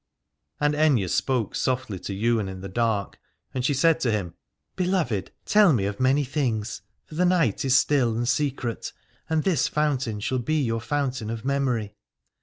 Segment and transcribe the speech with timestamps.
[0.59, 3.19] And Aithne spoke softly to Ywain in the dark,
[3.53, 4.33] and she said to him:
[4.75, 8.27] Beloved, tell me 296 Alad ore of many things, for the night is still and
[8.27, 8.93] secret,
[9.29, 11.93] and this fountain shall be your foun tain of memory.